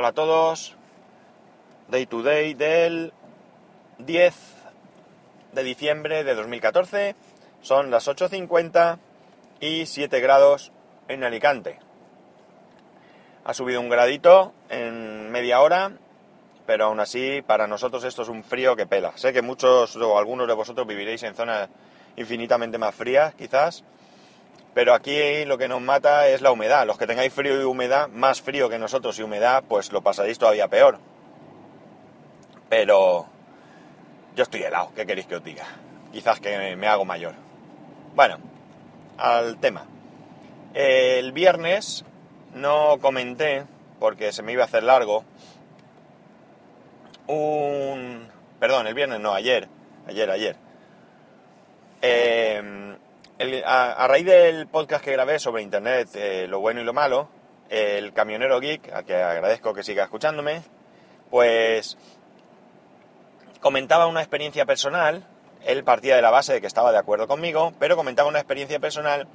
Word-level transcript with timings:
Hola 0.00 0.10
a 0.10 0.12
todos. 0.12 0.76
Day 1.88 2.06
to 2.06 2.22
day 2.22 2.54
del 2.54 3.12
10 3.98 4.34
de 5.54 5.64
diciembre 5.64 6.22
de 6.22 6.36
2014. 6.36 7.16
Son 7.62 7.90
las 7.90 8.06
8.50 8.06 8.98
y 9.58 9.86
7 9.86 10.20
grados 10.20 10.70
en 11.08 11.24
Alicante. 11.24 11.80
Ha 13.42 13.52
subido 13.54 13.80
un 13.80 13.88
gradito 13.88 14.52
en 14.68 15.32
media 15.32 15.62
hora, 15.62 15.90
pero 16.64 16.84
aún 16.84 17.00
así 17.00 17.42
para 17.42 17.66
nosotros 17.66 18.04
esto 18.04 18.22
es 18.22 18.28
un 18.28 18.44
frío 18.44 18.76
que 18.76 18.86
pela. 18.86 19.16
Sé 19.16 19.32
que 19.32 19.42
muchos 19.42 19.96
o 19.96 20.16
algunos 20.16 20.46
de 20.46 20.54
vosotros 20.54 20.86
viviréis 20.86 21.24
en 21.24 21.34
zonas 21.34 21.70
infinitamente 22.14 22.78
más 22.78 22.94
frías, 22.94 23.34
quizás, 23.34 23.82
pero 24.78 24.94
aquí 24.94 25.44
lo 25.44 25.58
que 25.58 25.66
nos 25.66 25.80
mata 25.80 26.28
es 26.28 26.40
la 26.40 26.52
humedad. 26.52 26.86
Los 26.86 26.98
que 26.98 27.08
tengáis 27.08 27.32
frío 27.32 27.60
y 27.60 27.64
humedad, 27.64 28.06
más 28.10 28.40
frío 28.40 28.68
que 28.68 28.78
nosotros 28.78 29.18
y 29.18 29.24
humedad, 29.24 29.64
pues 29.68 29.90
lo 29.90 30.02
pasaréis 30.02 30.38
todavía 30.38 30.68
peor. 30.68 31.00
Pero 32.68 33.26
yo 34.36 34.44
estoy 34.44 34.62
helado, 34.62 34.92
¿qué 34.94 35.04
queréis 35.04 35.26
que 35.26 35.34
os 35.34 35.42
diga? 35.42 35.64
Quizás 36.12 36.38
que 36.38 36.76
me 36.76 36.86
hago 36.86 37.04
mayor. 37.04 37.34
Bueno, 38.14 38.38
al 39.16 39.58
tema. 39.58 39.84
El 40.74 41.32
viernes 41.32 42.04
no 42.54 42.98
comenté, 43.00 43.64
porque 43.98 44.30
se 44.30 44.44
me 44.44 44.52
iba 44.52 44.62
a 44.62 44.66
hacer 44.66 44.84
largo, 44.84 45.24
un... 47.26 48.28
Perdón, 48.60 48.86
el 48.86 48.94
viernes 48.94 49.18
no, 49.18 49.34
ayer. 49.34 49.66
Ayer, 50.06 50.30
ayer. 50.30 50.56
Eh, 52.00 52.87
a, 53.64 54.06
raíz 54.08 54.26
del 54.26 54.66
podcast 54.66 55.04
que 55.04 55.12
grabé 55.12 55.38
sobre 55.38 55.62
Internet, 55.62 56.08
eh, 56.14 56.46
lo 56.48 56.60
bueno 56.60 56.80
y 56.80 56.84
lo 56.84 56.92
malo, 56.92 57.28
el 57.68 58.12
camionero 58.12 58.60
geek, 58.60 58.92
al 58.92 59.04
que 59.04 59.14
agradezco 59.14 59.74
que 59.74 59.82
siga 59.82 60.04
escuchándome, 60.04 60.62
pues 61.30 61.96
comentaba 63.60 64.06
una 64.06 64.20
experiencia 64.20 64.66
personal, 64.66 65.24
él 65.64 65.84
partía 65.84 66.16
de 66.16 66.22
la 66.22 66.30
base 66.30 66.54
de 66.54 66.60
que 66.60 66.66
estaba 66.66 66.92
de 66.92 66.98
acuerdo 66.98 67.28
conmigo, 67.28 67.72
pero 67.78 67.96
comentaba 67.96 68.28
una 68.28 68.38
experiencia 68.38 68.80
personal 68.80 69.28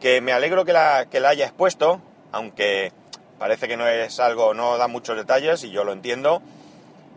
que 0.00 0.20
me 0.20 0.32
alegro 0.32 0.64
que 0.64 0.72
la, 0.72 1.06
que 1.10 1.20
la 1.20 1.30
haya 1.30 1.46
expuesto, 1.46 2.00
aunque 2.32 2.92
parece 3.38 3.68
que 3.68 3.76
no 3.76 3.88
es 3.88 4.20
algo, 4.20 4.54
no 4.54 4.76
da 4.76 4.86
muchos 4.86 5.16
detalles 5.16 5.64
y 5.64 5.70
yo 5.70 5.84
lo 5.84 5.92
entiendo, 5.92 6.42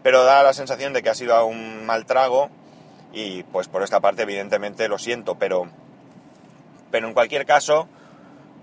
pero 0.02 0.24
da 0.24 0.44
la 0.44 0.54
sensación 0.54 0.94
de 0.94 1.04
que 1.04 1.10
ha 1.10 1.16
sido 1.16 1.46
un 1.46 1.86
mal 1.86 2.06
trago 2.06 2.50
y 3.12 3.44
pues 3.44 3.68
por 3.68 3.84
esta 3.84 4.00
parte 4.00 4.24
evidentemente 4.24 4.88
lo 4.88 4.98
siento, 4.98 5.36
pero, 5.36 5.68
pero 6.94 7.08
en 7.08 7.16
cualquier 7.16 7.48
caso 7.48 7.90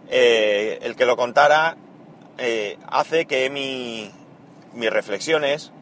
eh, 0.09 0.79
el 0.83 0.95
que 0.95 1.05
lo 1.05 1.17
contara 1.17 1.77
eh, 2.39 2.79
hace 2.87 3.27
que 3.27 3.51
mi, 3.51 4.09
mis 4.73 4.89
reflexiones 4.89 5.73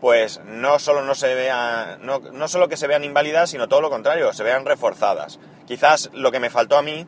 pues 0.00 0.40
no 0.46 0.78
solo 0.78 1.02
no 1.02 1.14
se 1.14 1.34
vean, 1.34 1.98
no, 2.00 2.20
no 2.20 2.48
solo 2.48 2.70
que 2.70 2.78
se 2.78 2.86
vean 2.86 3.04
inválidas, 3.04 3.50
sino 3.50 3.68
todo 3.68 3.82
lo 3.82 3.90
contrario, 3.90 4.32
se 4.32 4.42
vean 4.42 4.64
reforzadas. 4.64 5.38
Quizás 5.66 6.08
lo 6.14 6.32
que 6.32 6.40
me 6.40 6.48
faltó 6.48 6.78
a 6.78 6.82
mí 6.82 7.06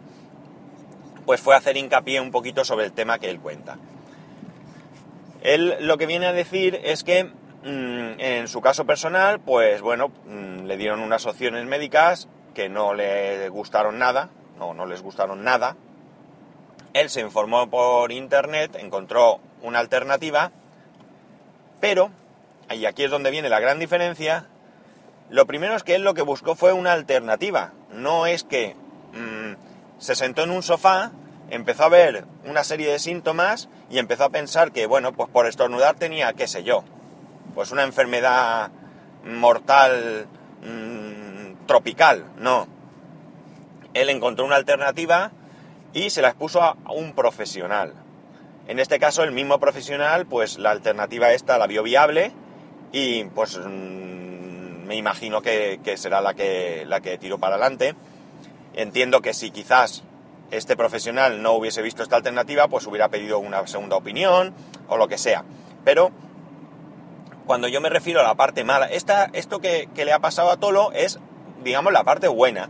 pues 1.24 1.40
fue 1.40 1.56
hacer 1.56 1.78
hincapié 1.78 2.20
un 2.20 2.30
poquito 2.30 2.62
sobre 2.62 2.84
el 2.84 2.92
tema 2.92 3.18
que 3.18 3.30
él 3.30 3.40
cuenta. 3.40 3.78
Él 5.40 5.74
lo 5.80 5.96
que 5.96 6.04
viene 6.04 6.26
a 6.26 6.34
decir 6.34 6.78
es 6.84 7.02
que 7.02 7.24
mm, 7.24 8.20
en 8.20 8.46
su 8.46 8.60
caso 8.60 8.84
personal, 8.84 9.40
pues 9.40 9.80
bueno, 9.80 10.12
mm, 10.26 10.66
le 10.66 10.76
dieron 10.76 11.00
unas 11.00 11.24
opciones 11.24 11.64
médicas 11.64 12.28
que 12.52 12.68
no 12.68 12.92
le 12.92 13.48
gustaron 13.48 13.98
nada, 13.98 14.30
no, 14.58 14.74
no 14.74 14.86
les 14.86 15.02
gustaron 15.02 15.44
nada. 15.44 15.76
Él 16.92 17.10
se 17.10 17.20
informó 17.20 17.68
por 17.68 18.10
internet, 18.10 18.76
encontró 18.80 19.40
una 19.62 19.80
alternativa, 19.80 20.50
pero, 21.80 22.10
y 22.70 22.86
aquí 22.86 23.04
es 23.04 23.10
donde 23.10 23.30
viene 23.30 23.48
la 23.48 23.60
gran 23.60 23.78
diferencia, 23.78 24.46
lo 25.28 25.46
primero 25.46 25.74
es 25.74 25.82
que 25.82 25.94
él 25.94 26.02
lo 26.02 26.14
que 26.14 26.22
buscó 26.22 26.54
fue 26.54 26.72
una 26.72 26.92
alternativa, 26.92 27.72
no 27.92 28.26
es 28.26 28.44
que 28.44 28.74
mmm, 29.12 29.54
se 29.98 30.14
sentó 30.14 30.42
en 30.44 30.50
un 30.50 30.62
sofá, 30.62 31.12
empezó 31.50 31.84
a 31.84 31.88
ver 31.88 32.24
una 32.44 32.64
serie 32.64 32.90
de 32.90 32.98
síntomas 32.98 33.68
y 33.90 33.98
empezó 33.98 34.24
a 34.24 34.30
pensar 34.30 34.72
que, 34.72 34.86
bueno, 34.86 35.12
pues 35.12 35.28
por 35.28 35.46
estornudar 35.46 35.96
tenía, 35.96 36.32
qué 36.32 36.46
sé 36.46 36.64
yo, 36.64 36.84
pues 37.54 37.72
una 37.72 37.82
enfermedad 37.82 38.70
mortal 39.24 40.26
mmm, 40.62 41.66
tropical, 41.66 42.24
no. 42.38 42.68
Él 44.00 44.10
encontró 44.10 44.44
una 44.44 44.56
alternativa 44.56 45.32
y 45.92 46.10
se 46.10 46.22
la 46.22 46.28
expuso 46.28 46.62
a 46.62 46.76
un 46.94 47.14
profesional. 47.14 47.94
En 48.68 48.78
este 48.78 48.98
caso, 48.98 49.22
el 49.22 49.32
mismo 49.32 49.58
profesional, 49.60 50.26
pues 50.26 50.58
la 50.58 50.70
alternativa 50.70 51.32
esta 51.32 51.58
la 51.58 51.66
vio 51.66 51.82
viable 51.82 52.32
y 52.92 53.24
pues 53.24 53.58
mmm, 53.58 54.86
me 54.86 54.96
imagino 54.96 55.42
que, 55.42 55.80
será 55.96 56.20
la 56.20 56.34
que, 56.34 56.84
la 56.86 57.00
que 57.00 57.18
tiró 57.18 57.38
para 57.38 57.54
adelante 57.56 57.94
Entiendo 58.76 59.22
que 59.22 59.32
si 59.32 59.50
quizás 59.50 60.04
este 60.50 60.76
profesional 60.76 61.42
no 61.42 61.52
hubiese 61.52 61.80
visto 61.80 62.02
esta 62.02 62.16
alternativa, 62.16 62.68
pues 62.68 62.86
hubiera 62.86 63.08
pedido 63.08 63.38
una 63.38 63.66
segunda 63.66 63.96
opinión 63.96 64.54
o 64.86 64.98
lo 64.98 65.08
que 65.08 65.16
sea. 65.16 65.44
Pero 65.82 66.10
cuando 67.46 67.68
yo 67.68 67.80
me 67.80 67.88
refiero 67.88 68.20
a 68.20 68.22
la 68.22 68.34
parte 68.34 68.64
mala, 68.64 68.84
esta, 68.86 69.30
esto 69.32 69.60
que, 69.60 69.88
le 69.96 70.12
ha 70.12 70.18
pasado 70.18 70.50
a 70.50 70.58
Tolo 70.58 70.92
es, 70.92 71.18
digamos, 71.64 71.90
la 71.90 72.04
parte 72.04 72.28
buena, 72.28 72.68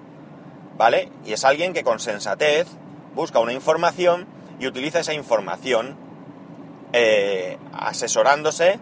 ¿vale? 0.77 1.11
Y 1.25 1.33
es 1.33 1.45
alguien 1.45 1.73
que 1.73 1.85
con 1.85 1.99
sensatez 1.99 2.67
busca 3.15 3.39
una 3.39 3.53
información 3.53 4.27
y 4.59 4.67
utiliza 4.67 5.01
esa 5.01 5.15
información 5.15 5.97
eh, 6.93 7.59
asesorándose 7.73 8.79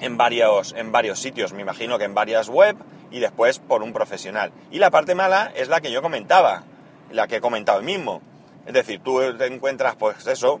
en 0.00 0.16
varios, 0.16 0.74
en 0.76 0.92
varios 0.92 1.18
sitios, 1.18 1.52
me 1.52 1.62
imagino 1.62 1.98
que 1.98 2.04
en 2.04 2.14
varias 2.14 2.48
web 2.48 2.76
y 3.10 3.20
después 3.20 3.58
por 3.58 3.82
un 3.82 3.92
profesional. 3.92 4.52
Y 4.70 4.78
la 4.78 4.90
parte 4.90 5.14
mala 5.14 5.52
es 5.54 5.68
la 5.68 5.80
que 5.80 5.90
yo 5.90 6.02
comentaba, 6.02 6.64
la 7.10 7.26
que 7.28 7.36
he 7.36 7.40
comentado 7.40 7.80
mismo. 7.82 8.20
Es 8.66 8.74
decir, 8.74 9.00
tú 9.02 9.20
te 9.36 9.46
encuentras, 9.46 9.94
pues 9.96 10.26
eso, 10.26 10.60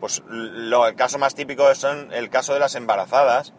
pues 0.00 0.22
lo, 0.28 0.86
el 0.86 0.94
caso 0.96 1.18
más 1.18 1.34
típico 1.34 1.70
es 1.70 1.84
el 1.84 2.28
caso 2.28 2.52
de 2.52 2.60
las 2.60 2.74
embarazadas, 2.74 3.52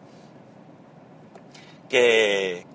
que 1.88 2.66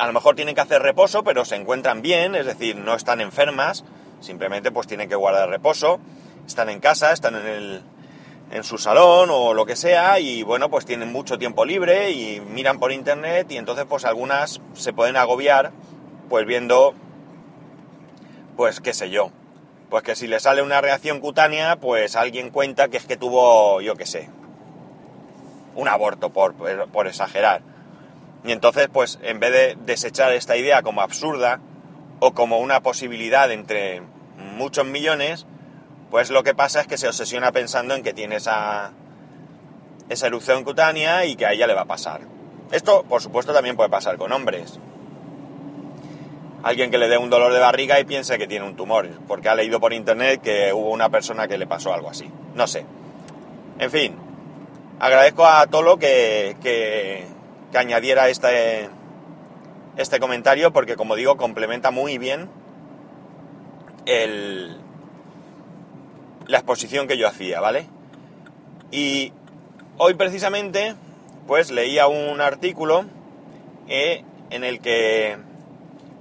a 0.00 0.06
lo 0.06 0.14
mejor 0.14 0.34
tienen 0.34 0.54
que 0.54 0.62
hacer 0.62 0.80
reposo, 0.80 1.22
pero 1.22 1.44
se 1.44 1.56
encuentran 1.56 2.00
bien, 2.00 2.34
es 2.34 2.46
decir, 2.46 2.74
no 2.74 2.94
están 2.94 3.20
enfermas, 3.20 3.84
simplemente 4.20 4.72
pues 4.72 4.86
tienen 4.86 5.10
que 5.10 5.14
guardar 5.14 5.50
reposo, 5.50 6.00
están 6.46 6.70
en 6.70 6.80
casa, 6.80 7.12
están 7.12 7.34
en 7.34 7.46
el, 7.46 7.82
en 8.50 8.64
su 8.64 8.78
salón 8.78 9.28
o 9.30 9.52
lo 9.52 9.66
que 9.66 9.76
sea 9.76 10.18
y 10.18 10.42
bueno 10.42 10.70
pues 10.70 10.86
tienen 10.86 11.12
mucho 11.12 11.38
tiempo 11.38 11.66
libre 11.66 12.12
y 12.12 12.40
miran 12.40 12.78
por 12.78 12.92
internet 12.92 13.52
y 13.52 13.58
entonces 13.58 13.84
pues 13.86 14.06
algunas 14.06 14.62
se 14.72 14.94
pueden 14.94 15.18
agobiar 15.18 15.70
pues 16.30 16.46
viendo 16.46 16.94
pues 18.56 18.80
qué 18.80 18.94
sé 18.94 19.10
yo. 19.10 19.30
Pues 19.90 20.02
que 20.02 20.16
si 20.16 20.28
le 20.28 20.40
sale 20.40 20.62
una 20.62 20.80
reacción 20.80 21.20
cutánea 21.20 21.76
pues 21.76 22.16
alguien 22.16 22.48
cuenta 22.48 22.88
que 22.88 22.96
es 22.96 23.04
que 23.04 23.18
tuvo 23.18 23.82
yo 23.82 23.96
qué 23.96 24.06
sé 24.06 24.30
un 25.74 25.88
aborto 25.88 26.30
por, 26.30 26.54
por 26.54 27.06
exagerar 27.06 27.69
y 28.44 28.52
entonces 28.52 28.88
pues 28.92 29.18
en 29.22 29.40
vez 29.40 29.52
de 29.52 29.76
desechar 29.84 30.32
esta 30.32 30.56
idea 30.56 30.82
como 30.82 31.02
absurda 31.02 31.60
o 32.20 32.32
como 32.32 32.58
una 32.58 32.80
posibilidad 32.80 33.50
entre 33.50 34.02
muchos 34.56 34.86
millones 34.86 35.46
pues 36.10 36.30
lo 36.30 36.42
que 36.42 36.54
pasa 36.54 36.80
es 36.80 36.86
que 36.88 36.98
se 36.98 37.06
obsesiona 37.06 37.52
pensando 37.52 37.94
en 37.94 38.02
que 38.02 38.12
tiene 38.12 38.36
esa, 38.36 38.92
esa 40.08 40.26
erupción 40.26 40.64
cutánea 40.64 41.24
y 41.24 41.36
que 41.36 41.46
a 41.46 41.52
ella 41.52 41.68
le 41.68 41.74
va 41.74 41.82
a 41.82 41.86
pasar. 41.86 42.22
Esto, 42.72 43.04
por 43.04 43.22
supuesto, 43.22 43.52
también 43.52 43.76
puede 43.76 43.90
pasar 43.90 44.16
con 44.16 44.32
hombres. 44.32 44.78
Alguien 46.64 46.90
que 46.90 46.98
le 46.98 47.08
dé 47.08 47.16
un 47.16 47.30
dolor 47.30 47.52
de 47.52 47.60
barriga 47.60 47.98
y 48.00 48.04
piense 48.04 48.38
que 48.38 48.48
tiene 48.48 48.66
un 48.66 48.76
tumor, 48.76 49.08
porque 49.28 49.48
ha 49.48 49.54
leído 49.54 49.80
por 49.80 49.92
internet 49.92 50.42
que 50.42 50.72
hubo 50.72 50.90
una 50.90 51.08
persona 51.08 51.46
que 51.46 51.56
le 51.56 51.66
pasó 51.66 51.94
algo 51.94 52.10
así. 52.10 52.28
No 52.54 52.66
sé. 52.66 52.84
En 53.78 53.90
fin, 53.90 54.16
agradezco 54.98 55.46
a 55.46 55.66
Tolo 55.68 55.96
que, 55.96 56.56
que, 56.60 57.24
que 57.70 57.78
añadiera 57.78 58.28
este, 58.28 58.88
este 59.96 60.20
comentario, 60.20 60.72
porque 60.72 60.96
como 60.96 61.16
digo, 61.16 61.36
complementa 61.36 61.90
muy 61.90 62.18
bien 62.18 62.48
el, 64.06 64.76
la 66.46 66.58
exposición 66.58 67.06
que 67.06 67.16
yo 67.16 67.28
hacía, 67.28 67.60
¿vale? 67.60 67.86
Y 68.90 69.32
hoy 69.98 70.14
precisamente, 70.14 70.94
pues 71.46 71.70
leía 71.70 72.08
un 72.08 72.40
artículo 72.40 73.04
eh, 73.88 74.24
en 74.50 74.64
el 74.64 74.80
que 74.80 75.36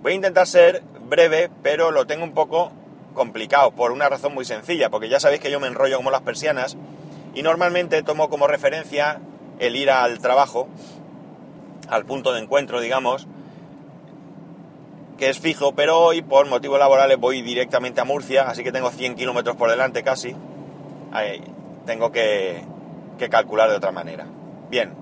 voy 0.02 0.14
a 0.14 0.16
intentar 0.16 0.48
ser 0.48 0.84
breve, 1.08 1.50
pero 1.64 1.92
lo 1.92 2.06
tengo 2.06 2.24
un 2.24 2.34
poco 2.34 2.72
complicado, 3.14 3.72
por 3.72 3.92
una 3.92 4.08
razón 4.08 4.34
muy 4.34 4.46
sencilla, 4.46 4.90
porque 4.90 5.10
ya 5.10 5.20
sabéis 5.20 5.42
que 5.42 5.52
yo 5.52 5.60
me 5.60 5.68
enrollo 5.68 5.98
como 5.98 6.12
las 6.12 6.22
persianas 6.22 6.78
y 7.34 7.42
normalmente 7.42 8.02
tomo 8.04 8.30
como 8.30 8.48
referencia 8.48 9.20
el 9.60 9.76
ir 9.76 9.92
al 9.92 10.20
trabajo, 10.20 10.68
al 11.90 12.06
punto 12.06 12.34
de 12.34 12.42
encuentro, 12.42 12.80
digamos, 12.80 13.28
que 15.18 15.30
es 15.30 15.40
fijo, 15.40 15.74
pero 15.74 16.00
hoy 16.00 16.22
por 16.22 16.48
motivos 16.48 16.80
laborales 16.80 17.18
voy 17.20 17.42
directamente 17.42 18.00
a 18.00 18.06
Murcia, 18.06 18.50
así 18.50 18.64
que 18.64 18.72
tengo 18.72 18.90
100 18.90 19.16
kilómetros 19.16 19.58
por 19.58 19.70
delante 19.70 20.04
casi. 20.04 20.36
tengo 21.86 22.12
que, 22.12 22.64
que 23.18 23.30
calcular 23.30 23.70
de 23.70 23.76
otra 23.76 23.92
manera. 23.92 24.26
Bien, 24.70 24.94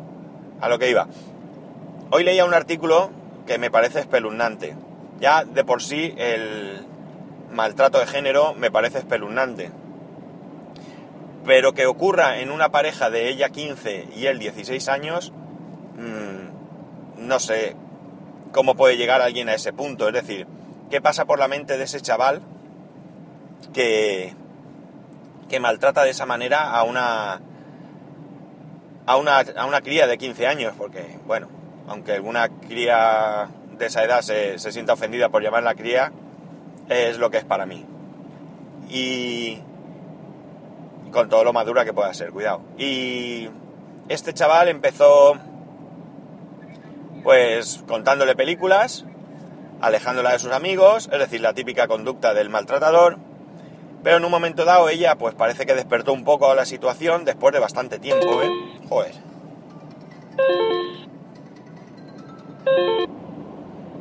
a 0.60 0.70
lo 0.70 0.80
que 0.80 0.90
iba. 0.90 1.08
Hoy 2.10 2.24
leía 2.24 2.46
un 2.46 2.54
artículo 2.54 3.12
que 3.46 3.58
me 3.58 3.70
parece 3.70 4.00
espeluznante. 4.00 4.76
Ya 5.20 5.44
de 5.44 5.64
por 5.64 5.82
sí 5.82 6.14
el 6.18 6.86
maltrato 7.52 8.00
de 8.00 8.08
género 8.08 8.54
me 8.54 8.72
parece 8.72 9.00
espeluznante. 9.00 9.72
Pero 11.46 11.74
que 11.74 11.86
ocurra 11.86 12.40
en 12.40 12.52
una 12.52 12.70
pareja 12.70 13.10
de 13.10 13.30
ella 13.30 13.50
15 13.50 14.10
y 14.16 14.26
él 14.26 14.40
16 14.40 14.90
años, 14.90 15.32
no 17.28 17.40
sé 17.40 17.76
cómo 18.52 18.76
puede 18.76 18.98
llegar 18.98 19.22
alguien 19.22 19.50
a 19.50 19.54
ese 19.54 19.74
punto. 19.74 20.08
Es 20.08 20.14
decir, 20.14 20.48
¿qué 20.90 21.02
pasa 21.02 21.26
por 21.26 21.40
la 21.40 21.48
mente 21.48 21.78
de 21.78 21.84
ese 21.84 22.02
chaval 22.02 22.42
que, 23.74 24.34
que 25.50 25.60
maltrata 25.60 26.04
de 26.04 26.12
esa 26.12 26.26
manera 26.26 26.72
a 26.72 26.84
una, 26.84 27.42
a 29.06 29.18
una, 29.18 29.40
a 29.40 29.66
una 29.66 29.82
cría 29.82 30.08
de 30.08 30.18
15 30.18 30.48
años? 30.48 30.74
Porque, 30.78 31.20
bueno, 31.26 31.50
aunque 31.88 32.14
alguna 32.14 32.50
cría 32.50 33.50
de 33.78 33.86
esa 33.86 34.04
edad 34.04 34.22
se, 34.22 34.58
se 34.58 34.72
sienta 34.72 34.94
ofendida 34.94 35.30
por 35.30 35.44
llamarla 35.44 35.76
cría, 35.76 36.12
es 36.90 37.18
lo 37.18 37.30
que 37.30 37.38
es 37.38 37.46
para 37.46 37.66
mí. 37.66 37.86
Y, 38.90 39.62
con 41.12 41.30
todo 41.30 41.44
lo 41.44 41.54
madura 41.54 41.86
que 41.86 41.94
pueda 41.94 42.14
ser, 42.14 42.32
cuidado. 42.32 42.62
Y 42.78 43.50
este 44.10 44.34
chaval 44.34 44.70
empezó 44.70 45.38
pues 47.28 47.84
contándole 47.90 48.38
películas, 48.38 49.04
alejándola 49.82 50.32
de 50.32 50.40
sus 50.40 50.54
amigos, 50.54 51.10
es 51.12 51.20
decir, 51.20 51.42
la 51.42 51.52
típica 51.52 51.86
conducta 51.86 52.34
del 52.34 52.50
maltratador. 52.50 53.18
Pero 54.02 54.16
en 54.16 54.24
un 54.24 54.32
momento 54.32 54.64
dado 54.64 54.88
ella 54.88 55.18
pues 55.18 55.36
parece 55.36 55.66
que 55.66 55.76
despertó 55.76 56.14
un 56.14 56.24
poco 56.24 56.56
la 56.56 56.64
situación 56.64 57.26
después 57.26 57.54
de 57.54 57.60
bastante 57.60 58.00
tiempo, 58.00 58.42
¿eh? 58.42 58.50
Joder. 58.88 59.12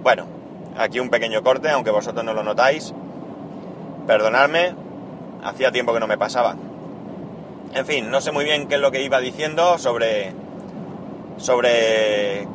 Bueno, 0.05 0.29
aquí 0.79 1.01
un 1.01 1.11
pequeño 1.11 1.43
corte, 1.43 1.69
aunque 1.69 1.91
vosotros 1.91 2.25
no 2.25 2.33
lo 2.33 2.45
notáis. 2.45 2.95
Perdonadme, 4.07 4.73
hacía 5.43 5.73
tiempo 5.73 5.93
que 5.93 5.99
no 5.99 6.07
me 6.07 6.17
pasaba. 6.17 6.55
En 7.75 7.87
fin, 7.87 8.09
no 8.09 8.21
sé 8.21 8.31
muy 8.31 8.45
bien 8.45 8.69
qué 8.69 8.77
es 8.77 8.81
lo 8.81 8.93
que 8.93 9.03
iba 9.03 9.19
diciendo 9.19 9.79
sobre, 9.79 10.33
sobre 11.39 12.47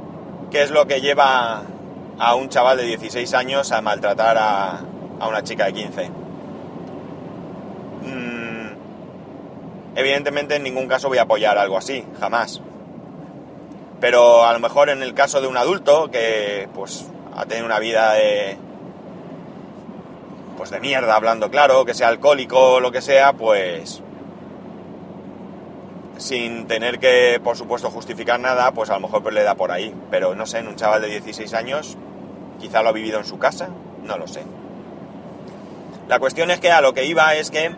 qué 0.52 0.62
es 0.64 0.70
lo 0.70 0.86
que 0.86 1.02
lleva 1.02 1.64
a 2.20 2.36
un 2.36 2.50
chaval 2.50 2.78
de 2.78 2.84
16 2.84 3.34
años 3.34 3.72
a 3.72 3.82
maltratar 3.82 4.38
a, 4.38 4.82
a 5.20 5.28
una 5.28 5.44
chica 5.44 5.66
de 5.66 5.74
15. 5.74 6.10
Mm, 8.04 8.68
evidentemente 9.96 10.58
en 10.58 10.64
ningún 10.64 10.88
caso 10.88 11.08
voy 11.08 11.18
a 11.18 11.24
apoyar 11.24 11.58
algo 11.58 11.78
así, 11.78 12.06
jamás. 12.20 12.62
Pero 14.00 14.46
a 14.46 14.54
lo 14.54 14.60
mejor 14.60 14.90
en 14.90 15.02
el 15.02 15.14
caso 15.14 15.42
de 15.42 15.48
un 15.48 15.58
adulto 15.58 16.12
que 16.12 16.68
pues 16.74 17.08
ha 17.36 17.46
tenido 17.46 17.66
una 17.66 17.80
vida 17.80 18.14
de 18.14 18.58
pues 20.58 20.70
de 20.70 20.80
mierda, 20.80 21.16
hablando 21.16 21.50
claro, 21.50 21.86
que 21.86 21.94
sea 21.94 22.10
alcohólico 22.10 22.74
o 22.74 22.80
lo 22.80 22.92
que 22.92 23.02
sea, 23.02 23.34
pues 23.34 24.04
sin 26.22 26.68
tener 26.68 27.00
que, 27.00 27.42
por 27.44 27.58
supuesto, 27.58 27.90
justificar 27.90 28.40
nada, 28.40 28.72
pues 28.72 28.90
a 28.90 28.94
lo 28.94 29.02
mejor 29.02 29.24
pues 29.24 29.34
le 29.36 29.44
da 29.44 29.56
por 29.56 29.72
ahí. 29.72 29.94
Pero 30.10 30.36
no 30.36 30.46
sé, 30.46 30.60
en 30.60 30.68
un 30.68 30.76
chaval 30.76 31.02
de 31.02 31.10
16 31.10 31.54
años, 31.54 31.98
quizá 32.60 32.84
lo 32.84 32.90
ha 32.90 32.94
vivido 32.94 33.20
en 33.20 33.26
su 33.26 33.40
casa, 33.40 33.70
no 34.04 34.18
lo 34.18 34.28
sé. 34.28 34.44
La 36.08 36.20
cuestión 36.20 36.52
es 36.52 36.60
que 36.60 36.72
a 36.72 36.82
lo 36.82 36.94
que 36.94 37.06
iba 37.06 37.34
es 37.36 37.52
que 37.52 37.76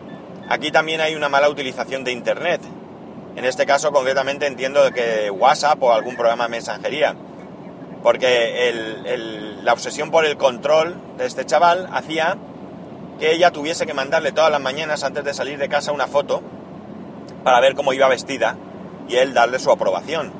aquí 0.48 0.70
también 0.70 1.00
hay 1.00 1.14
una 1.14 1.28
mala 1.28 1.48
utilización 1.48 2.04
de 2.04 2.12
Internet. 2.12 2.60
En 3.36 3.44
este 3.44 3.66
caso, 3.66 3.92
concretamente, 3.92 4.46
entiendo 4.46 4.90
que 4.92 5.30
WhatsApp 5.30 5.82
o 5.82 5.92
algún 5.92 6.14
programa 6.14 6.44
de 6.44 6.50
mensajería. 6.50 7.16
Porque 8.02 8.72
la 9.62 9.72
obsesión 9.72 10.10
por 10.10 10.26
el 10.26 10.36
control 10.36 11.00
de 11.16 11.26
este 11.26 11.46
chaval 11.46 11.88
hacía 11.92 12.36
que 13.18 13.32
ella 13.32 13.50
tuviese 13.50 13.86
que 13.86 13.94
mandarle 13.94 14.32
todas 14.32 14.50
las 14.50 14.60
mañanas 14.60 15.04
antes 15.04 15.24
de 15.24 15.32
salir 15.32 15.58
de 15.58 15.68
casa 15.68 15.92
una 15.92 16.06
foto 16.06 16.42
para 17.44 17.60
ver 17.60 17.74
cómo 17.74 17.92
iba 17.92 18.08
vestida 18.08 18.56
y 19.08 19.16
él 19.16 19.34
darle 19.34 19.58
su 19.60 19.70
aprobación. 19.70 20.32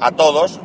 A 0.00 0.12
todos 0.12 0.60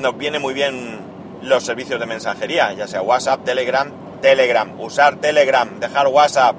nos 0.00 0.16
viene 0.16 0.38
muy 0.38 0.54
bien 0.54 0.98
los 1.42 1.64
servicios 1.64 2.00
de 2.00 2.06
mensajería, 2.06 2.72
ya 2.72 2.88
sea 2.88 3.02
WhatsApp, 3.02 3.44
Telegram, 3.44 3.90
Telegram, 4.20 4.80
usar 4.80 5.16
Telegram, 5.16 5.78
dejar 5.78 6.08
WhatsApp 6.08 6.56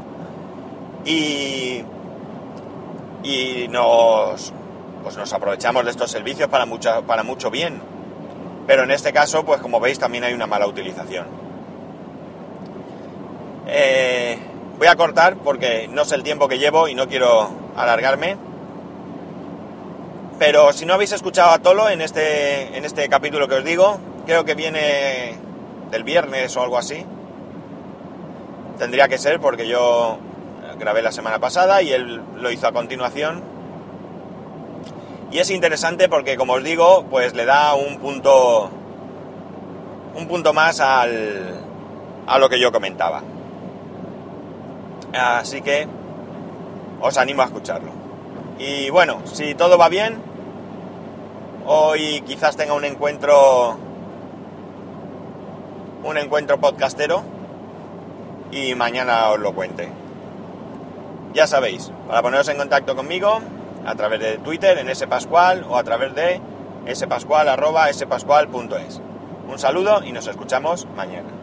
y, 1.04 1.84
y 3.24 3.68
nos, 3.70 4.54
pues 5.04 5.18
nos 5.18 5.34
aprovechamos 5.34 5.84
de 5.86 5.92
estos 5.92 6.12
servicios 6.12 6.48
para 6.48 6.66
mucho, 6.66 7.04
para 7.08 7.24
mucho 7.24 7.50
bien. 7.50 7.82
Pero 8.68 8.84
en 8.84 8.92
este 8.92 9.12
caso, 9.12 9.44
pues 9.44 9.60
como 9.62 9.80
veis, 9.80 9.98
también 9.98 10.24
hay 10.24 10.34
una 10.34 10.46
mala 10.46 10.68
utilización. 10.68 11.26
Eh, 13.68 14.38
Voy 14.82 14.88
a 14.88 14.96
cortar 14.96 15.38
porque 15.38 15.88
no 15.88 16.06
sé 16.06 16.16
el 16.16 16.24
tiempo 16.24 16.48
que 16.48 16.58
llevo 16.58 16.88
y 16.88 16.96
no 16.96 17.08
quiero 17.08 17.52
alargarme. 17.78 18.36
Pero 20.40 20.74
si 20.74 20.88
no 20.88 20.96
habéis 20.96 21.12
escuchado 21.12 21.52
a 21.52 21.60
Tolo 21.60 21.88
en 21.88 22.02
este, 22.02 22.76
en 22.76 22.84
este 22.84 23.08
capítulo 23.08 23.48
que 23.48 23.54
os 23.58 23.64
digo, 23.64 24.00
creo 24.26 24.44
que 24.44 24.56
viene 24.56 25.38
del 25.92 26.04
viernes 26.04 26.58
o 26.58 26.64
algo 26.64 26.80
así. 26.80 27.06
Tendría 28.80 29.08
que 29.08 29.20
ser 29.20 29.40
porque 29.40 29.68
yo 29.68 30.18
grabé 30.80 31.04
la 31.04 31.12
semana 31.12 31.38
pasada 31.38 31.84
y 31.84 31.94
él 31.94 32.20
lo 32.38 32.50
hizo 32.50 32.66
a 32.68 32.72
continuación. 32.72 33.44
Y 35.30 35.38
es 35.38 35.52
interesante 35.52 36.10
porque, 36.10 36.38
como 36.38 36.54
os 36.54 36.64
digo, 36.64 37.06
pues 37.08 37.36
le 37.36 37.46
da 37.46 37.76
un 37.76 38.00
punto, 38.00 38.72
un 40.16 40.28
punto 40.28 40.54
más 40.54 40.80
al, 40.80 41.60
a 42.26 42.40
lo 42.40 42.50
que 42.50 42.60
yo 42.60 42.72
comentaba. 42.72 43.22
Así 45.14 45.62
que 45.62 45.88
os 47.02 47.18
animo 47.18 47.42
a 47.42 47.46
escucharlo. 47.46 47.92
Y 48.60 48.90
bueno, 48.90 49.22
si 49.26 49.56
todo 49.56 49.78
va 49.78 49.90
bien, 49.90 50.22
hoy 51.66 52.22
quizás 52.22 52.56
tenga 52.56 52.74
un 52.74 52.86
encuentro 52.86 53.78
un 56.04 56.18
encuentro 56.18 56.60
podcastero 56.60 57.24
y 58.52 58.76
mañana 58.76 59.30
os 59.30 59.40
lo 59.40 59.54
cuente. 59.54 59.90
Ya 61.34 61.48
sabéis, 61.48 61.92
para 62.08 62.22
poneros 62.22 62.48
en 62.50 62.58
contacto 62.58 62.96
conmigo 62.96 63.40
a 63.86 63.96
través 63.96 64.20
de 64.20 64.38
Twitter 64.40 64.78
en 64.78 64.94
spascual 64.96 65.66
o 65.70 65.78
a 65.78 65.84
través 65.84 66.14
de 66.16 66.42
spascual.es. 66.94 69.02
Un 69.48 69.60
saludo 69.60 70.04
y 70.04 70.12
nos 70.12 70.28
escuchamos 70.28 70.88
mañana. 70.96 71.41